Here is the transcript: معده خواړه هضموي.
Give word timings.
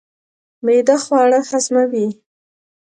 معده 0.65 0.95
خواړه 1.03 1.39
هضموي. 1.49 2.07